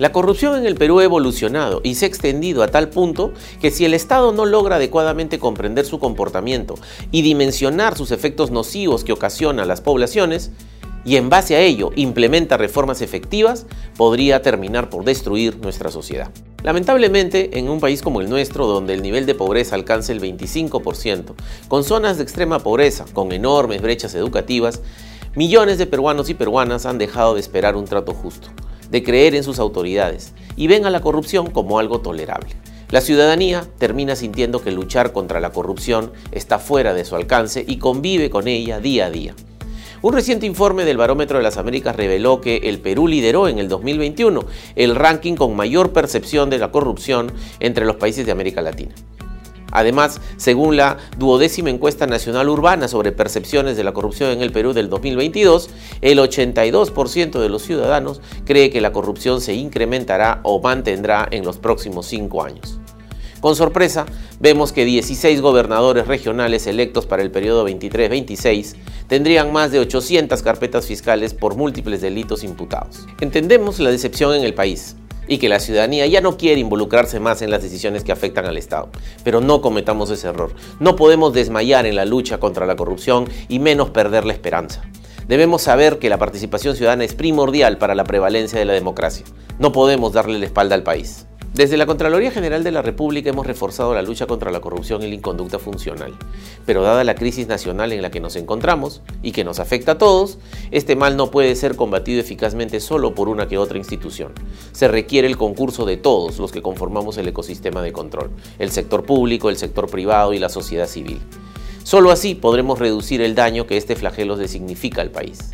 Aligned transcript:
La 0.00 0.12
corrupción 0.12 0.58
en 0.58 0.64
el 0.64 0.76
Perú 0.76 1.00
ha 1.00 1.04
evolucionado 1.04 1.82
y 1.84 1.94
se 1.94 2.06
ha 2.06 2.08
extendido 2.08 2.62
a 2.62 2.68
tal 2.68 2.88
punto 2.88 3.34
que 3.60 3.70
si 3.70 3.84
el 3.84 3.92
Estado 3.92 4.32
no 4.32 4.46
logra 4.46 4.76
adecuadamente 4.76 5.38
comprender 5.38 5.84
su 5.84 5.98
comportamiento 5.98 6.76
y 7.10 7.20
dimensionar 7.20 7.98
sus 7.98 8.10
efectos 8.10 8.50
nocivos 8.50 9.04
que 9.04 9.12
ocasiona 9.12 9.64
a 9.64 9.66
las 9.66 9.82
poblaciones, 9.82 10.52
y 11.04 11.16
en 11.16 11.28
base 11.28 11.54
a 11.54 11.60
ello 11.60 11.90
implementa 11.96 12.56
reformas 12.56 13.02
efectivas, 13.02 13.66
podría 13.94 14.40
terminar 14.40 14.88
por 14.88 15.04
destruir 15.04 15.58
nuestra 15.58 15.90
sociedad. 15.90 16.30
Lamentablemente, 16.62 17.58
en 17.58 17.68
un 17.68 17.78
país 17.78 18.00
como 18.00 18.22
el 18.22 18.30
nuestro, 18.30 18.66
donde 18.66 18.94
el 18.94 19.02
nivel 19.02 19.26
de 19.26 19.34
pobreza 19.34 19.74
alcanza 19.74 20.12
el 20.12 20.22
25%, 20.22 21.34
con 21.68 21.84
zonas 21.84 22.16
de 22.16 22.22
extrema 22.22 22.60
pobreza, 22.60 23.04
con 23.12 23.32
enormes 23.32 23.82
brechas 23.82 24.14
educativas, 24.14 24.80
millones 25.34 25.76
de 25.76 25.84
peruanos 25.84 26.30
y 26.30 26.34
peruanas 26.34 26.86
han 26.86 26.96
dejado 26.96 27.34
de 27.34 27.40
esperar 27.40 27.76
un 27.76 27.84
trato 27.84 28.14
justo 28.14 28.48
de 28.90 29.02
creer 29.02 29.34
en 29.34 29.44
sus 29.44 29.58
autoridades 29.58 30.32
y 30.56 30.66
ven 30.66 30.86
a 30.86 30.90
la 30.90 31.00
corrupción 31.00 31.50
como 31.50 31.78
algo 31.78 32.00
tolerable. 32.00 32.50
La 32.90 33.00
ciudadanía 33.00 33.66
termina 33.78 34.16
sintiendo 34.16 34.62
que 34.62 34.72
luchar 34.72 35.12
contra 35.12 35.38
la 35.38 35.50
corrupción 35.50 36.12
está 36.32 36.58
fuera 36.58 36.92
de 36.92 37.04
su 37.04 37.14
alcance 37.14 37.64
y 37.66 37.78
convive 37.78 38.30
con 38.30 38.48
ella 38.48 38.80
día 38.80 39.06
a 39.06 39.10
día. 39.10 39.34
Un 40.02 40.14
reciente 40.14 40.46
informe 40.46 40.84
del 40.84 40.96
Barómetro 40.96 41.36
de 41.36 41.44
las 41.44 41.58
Américas 41.58 41.94
reveló 41.94 42.40
que 42.40 42.56
el 42.64 42.78
Perú 42.78 43.06
lideró 43.06 43.48
en 43.48 43.58
el 43.58 43.68
2021 43.68 44.44
el 44.74 44.96
ranking 44.96 45.34
con 45.34 45.54
mayor 45.54 45.92
percepción 45.92 46.48
de 46.48 46.58
la 46.58 46.72
corrupción 46.72 47.30
entre 47.60 47.84
los 47.84 47.96
países 47.96 48.24
de 48.24 48.32
América 48.32 48.62
Latina. 48.62 48.94
Además, 49.70 50.20
según 50.36 50.76
la 50.76 50.98
duodécima 51.18 51.70
encuesta 51.70 52.06
nacional 52.06 52.48
urbana 52.48 52.88
sobre 52.88 53.12
percepciones 53.12 53.76
de 53.76 53.84
la 53.84 53.92
corrupción 53.92 54.30
en 54.30 54.42
el 54.42 54.52
Perú 54.52 54.72
del 54.72 54.88
2022, 54.88 55.70
el 56.00 56.18
82% 56.18 57.38
de 57.40 57.48
los 57.48 57.62
ciudadanos 57.62 58.20
cree 58.44 58.70
que 58.70 58.80
la 58.80 58.92
corrupción 58.92 59.40
se 59.40 59.54
incrementará 59.54 60.40
o 60.42 60.60
mantendrá 60.60 61.28
en 61.30 61.44
los 61.44 61.58
próximos 61.58 62.06
cinco 62.06 62.42
años. 62.42 62.80
Con 63.40 63.56
sorpresa, 63.56 64.04
vemos 64.38 64.70
que 64.72 64.84
16 64.84 65.40
gobernadores 65.40 66.06
regionales 66.06 66.66
electos 66.66 67.06
para 67.06 67.22
el 67.22 67.30
periodo 67.30 67.66
23-26 67.66 68.74
tendrían 69.08 69.50
más 69.50 69.72
de 69.72 69.78
800 69.78 70.42
carpetas 70.42 70.86
fiscales 70.86 71.32
por 71.32 71.56
múltiples 71.56 72.02
delitos 72.02 72.44
imputados. 72.44 73.06
Entendemos 73.20 73.80
la 73.80 73.90
decepción 73.90 74.34
en 74.34 74.44
el 74.44 74.52
país, 74.52 74.96
y 75.30 75.38
que 75.38 75.48
la 75.48 75.60
ciudadanía 75.60 76.08
ya 76.08 76.20
no 76.20 76.36
quiere 76.36 76.60
involucrarse 76.60 77.20
más 77.20 77.40
en 77.40 77.52
las 77.52 77.62
decisiones 77.62 78.02
que 78.02 78.10
afectan 78.10 78.46
al 78.46 78.56
Estado. 78.56 78.90
Pero 79.22 79.40
no 79.40 79.62
cometamos 79.62 80.10
ese 80.10 80.26
error. 80.26 80.52
No 80.80 80.96
podemos 80.96 81.32
desmayar 81.32 81.86
en 81.86 81.94
la 81.94 82.04
lucha 82.04 82.40
contra 82.40 82.66
la 82.66 82.74
corrupción 82.74 83.28
y 83.48 83.60
menos 83.60 83.90
perder 83.90 84.24
la 84.24 84.32
esperanza. 84.32 84.82
Debemos 85.28 85.62
saber 85.62 86.00
que 86.00 86.10
la 86.10 86.18
participación 86.18 86.74
ciudadana 86.74 87.04
es 87.04 87.14
primordial 87.14 87.78
para 87.78 87.94
la 87.94 88.02
prevalencia 88.02 88.58
de 88.58 88.64
la 88.64 88.72
democracia. 88.72 89.24
No 89.60 89.70
podemos 89.70 90.12
darle 90.12 90.40
la 90.40 90.46
espalda 90.46 90.74
al 90.74 90.82
país. 90.82 91.26
Desde 91.52 91.76
la 91.76 91.84
Contraloría 91.84 92.30
General 92.30 92.62
de 92.62 92.70
la 92.70 92.80
República 92.80 93.30
hemos 93.30 93.44
reforzado 93.44 93.92
la 93.92 94.02
lucha 94.02 94.28
contra 94.28 94.52
la 94.52 94.60
corrupción 94.60 95.02
y 95.02 95.08
la 95.08 95.16
inconducta 95.16 95.58
funcional, 95.58 96.14
pero 96.64 96.82
dada 96.82 97.02
la 97.02 97.16
crisis 97.16 97.48
nacional 97.48 97.92
en 97.92 98.02
la 98.02 98.12
que 98.12 98.20
nos 98.20 98.36
encontramos 98.36 99.02
y 99.20 99.32
que 99.32 99.42
nos 99.42 99.58
afecta 99.58 99.92
a 99.92 99.98
todos, 99.98 100.38
este 100.70 100.94
mal 100.94 101.16
no 101.16 101.32
puede 101.32 101.56
ser 101.56 101.74
combatido 101.74 102.20
eficazmente 102.20 102.78
solo 102.78 103.16
por 103.16 103.28
una 103.28 103.48
que 103.48 103.58
otra 103.58 103.78
institución. 103.78 104.32
Se 104.70 104.86
requiere 104.86 105.26
el 105.26 105.36
concurso 105.36 105.86
de 105.86 105.96
todos 105.96 106.38
los 106.38 106.52
que 106.52 106.62
conformamos 106.62 107.18
el 107.18 107.26
ecosistema 107.26 107.82
de 107.82 107.92
control, 107.92 108.30
el 108.60 108.70
sector 108.70 109.04
público, 109.04 109.50
el 109.50 109.56
sector 109.56 109.90
privado 109.90 110.32
y 110.32 110.38
la 110.38 110.50
sociedad 110.50 110.86
civil. 110.86 111.18
Solo 111.82 112.12
así 112.12 112.36
podremos 112.36 112.78
reducir 112.78 113.22
el 113.22 113.34
daño 113.34 113.66
que 113.66 113.76
este 113.76 113.96
flagelo 113.96 114.36
significa 114.46 115.02
al 115.02 115.10
país. 115.10 115.50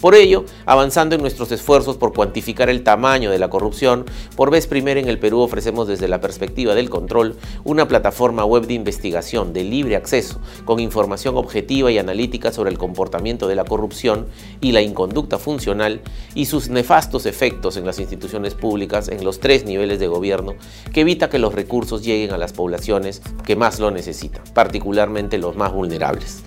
Por 0.00 0.14
ello, 0.14 0.44
avanzando 0.64 1.16
en 1.16 1.22
nuestros 1.22 1.50
esfuerzos 1.50 1.96
por 1.96 2.14
cuantificar 2.14 2.70
el 2.70 2.84
tamaño 2.84 3.32
de 3.32 3.40
la 3.40 3.50
corrupción, 3.50 4.04
por 4.36 4.48
vez 4.48 4.68
primera 4.68 5.00
en 5.00 5.08
el 5.08 5.18
Perú 5.18 5.40
ofrecemos 5.40 5.88
desde 5.88 6.06
la 6.06 6.20
perspectiva 6.20 6.76
del 6.76 6.88
control 6.88 7.34
una 7.64 7.88
plataforma 7.88 8.44
web 8.44 8.68
de 8.68 8.74
investigación 8.74 9.52
de 9.52 9.64
libre 9.64 9.96
acceso 9.96 10.40
con 10.64 10.78
información 10.78 11.36
objetiva 11.36 11.90
y 11.90 11.98
analítica 11.98 12.52
sobre 12.52 12.70
el 12.70 12.78
comportamiento 12.78 13.48
de 13.48 13.56
la 13.56 13.64
corrupción 13.64 14.26
y 14.60 14.70
la 14.70 14.82
inconducta 14.82 15.36
funcional 15.36 16.00
y 16.32 16.46
sus 16.46 16.68
nefastos 16.68 17.26
efectos 17.26 17.76
en 17.76 17.84
las 17.84 17.98
instituciones 17.98 18.54
públicas 18.54 19.08
en 19.08 19.24
los 19.24 19.40
tres 19.40 19.64
niveles 19.64 19.98
de 19.98 20.06
gobierno 20.06 20.54
que 20.92 21.00
evita 21.00 21.28
que 21.28 21.40
los 21.40 21.54
recursos 21.54 22.04
lleguen 22.04 22.32
a 22.32 22.38
las 22.38 22.52
poblaciones 22.52 23.20
que 23.44 23.56
más 23.56 23.80
lo 23.80 23.90
necesitan, 23.90 24.44
particularmente 24.54 25.38
los 25.38 25.56
más 25.56 25.72
vulnerables. 25.72 26.44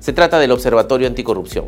Se 0.00 0.14
trata 0.14 0.38
del 0.38 0.52
Observatorio 0.52 1.08
Anticorrupción 1.08 1.66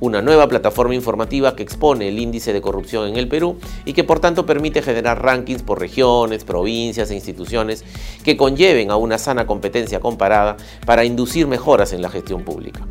una 0.00 0.22
nueva 0.22 0.48
plataforma 0.48 0.94
informativa 0.94 1.56
que 1.56 1.62
expone 1.62 2.08
el 2.08 2.18
índice 2.18 2.52
de 2.52 2.60
corrupción 2.60 3.08
en 3.08 3.16
el 3.16 3.28
Perú 3.28 3.58
y 3.84 3.92
que 3.92 4.04
por 4.04 4.20
tanto 4.20 4.46
permite 4.46 4.82
generar 4.82 5.22
rankings 5.22 5.62
por 5.62 5.80
regiones, 5.80 6.44
provincias 6.44 7.10
e 7.10 7.14
instituciones 7.14 7.84
que 8.24 8.36
conlleven 8.36 8.90
a 8.90 8.96
una 8.96 9.18
sana 9.18 9.46
competencia 9.46 10.00
comparada 10.00 10.56
para 10.84 11.04
inducir 11.04 11.46
mejoras 11.46 11.92
en 11.92 12.02
la 12.02 12.10
gestión 12.10 12.42
pública. 12.42 12.86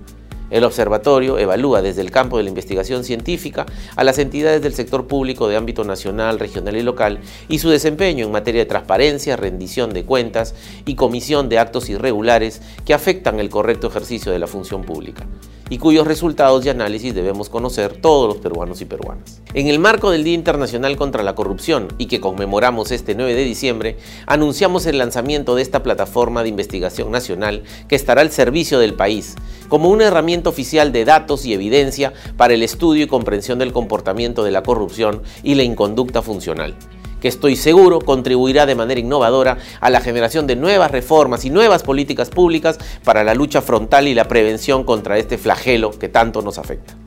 El 0.52 0.64
observatorio 0.64 1.40
evalúa 1.40 1.82
desde 1.82 2.02
el 2.02 2.12
campo 2.12 2.38
de 2.38 2.44
la 2.44 2.50
investigación 2.50 3.04
científica 3.04 3.66
a 3.96 4.04
las 4.04 4.20
entidades 4.20 4.62
del 4.62 4.76
sector 4.76 5.08
público 5.08 5.48
de 5.48 5.58
ámbito 5.58 5.84
nacional, 5.84 6.38
regional 6.38 6.78
y 6.78 6.84
local 6.84 7.20
y 7.50 7.60
su 7.60 7.70
desempeño 7.70 8.26
en 8.26 8.32
materia 8.32 8.62
de 8.62 8.68
transparencia, 8.68 9.38
rendición 9.38 9.92
de 9.92 10.06
cuentas 10.06 10.54
y 10.86 10.96
comisión 10.96 11.50
de 11.50 11.58
actos 11.58 11.90
irregulares 11.90 12.62
que 12.86 12.94
afectan 12.94 13.40
el 13.40 13.50
correcto 13.50 13.88
ejercicio 13.88 14.32
de 14.32 14.40
la 14.40 14.48
función 14.48 14.84
pública 14.84 15.26
y 15.70 15.78
cuyos 15.78 16.06
resultados 16.06 16.66
y 16.66 16.70
análisis 16.70 17.16
debemos 17.16 17.50
conocer 17.50 17.94
todos 17.94 18.28
los 18.28 18.38
peruanos 18.38 18.82
y 18.82 18.86
peruanas. 18.86 19.42
En 19.54 19.68
el 19.68 19.80
marco 19.80 20.12
del 20.12 20.24
Día 20.24 20.34
Internacional 20.34 20.96
contra 20.98 21.24
la 21.24 21.36
Corrupción 21.36 21.88
y 21.98 22.06
que 22.06 22.20
conmemoramos 22.20 22.92
este 22.92 23.16
9 23.16 23.34
de 23.34 23.44
diciembre, 23.44 23.98
anunciamos 24.28 24.86
el 24.86 24.98
lanzamiento 24.98 25.56
de 25.56 25.62
esta 25.62 25.84
plataforma 25.84 26.44
de 26.44 26.50
investigación 26.50 27.12
nacional 27.12 27.64
que 27.88 27.96
estará 27.96 28.22
al 28.22 28.32
servicio 28.32 28.80
del 28.80 28.94
país 28.94 29.36
como 29.68 29.90
una 29.90 30.06
herramienta 30.06 30.50
oficial 30.50 30.92
de 30.92 31.06
datos 31.06 31.46
y 31.46 31.54
evidencia 31.54 32.14
para 32.38 32.54
el 32.54 32.64
estudio 32.64 33.04
y 33.04 33.08
comprensión 33.08 33.60
del 33.60 33.74
comportamiento 33.74 34.44
de 34.44 34.52
la 34.52 34.64
corrupción 34.64 35.24
y 35.44 35.56
la 35.56 35.64
inconducta 35.64 36.22
funcional 36.22 36.76
que 37.26 37.30
estoy 37.30 37.56
seguro 37.56 38.02
contribuirá 38.02 38.68
de 38.68 38.76
manera 38.76 39.00
innovadora 39.00 39.58
a 39.82 39.90
la 39.90 40.00
generación 40.00 40.46
de 40.46 40.56
nuevas 40.56 40.92
reformas 40.92 41.44
y 41.44 41.50
nuevas 41.50 41.82
políticas 41.82 42.30
públicas 42.30 42.78
para 43.04 43.24
la 43.24 43.34
lucha 43.34 43.64
frontal 43.64 44.08
y 44.08 44.14
la 44.14 44.28
prevención 44.28 44.84
contra 44.84 45.18
este 45.18 45.40
flagelo 45.40 45.90
que 45.90 46.08
tanto 46.08 46.44
nos 46.44 46.60
afecta. 46.60 47.05